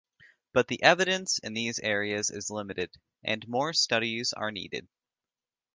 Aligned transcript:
But 0.51 0.67
the 0.67 0.81
evidence 0.81 1.37
in 1.37 1.53
these 1.53 1.77
areas 1.77 2.31
is 2.31 2.49
limited 2.49 2.89
and 3.23 3.47
more 3.47 3.71
studies 3.71 4.33
are 4.33 4.49
needed. 4.51 4.87